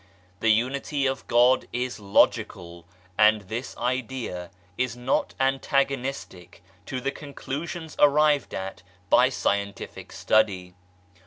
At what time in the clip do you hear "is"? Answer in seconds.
1.71-1.99, 4.75-4.97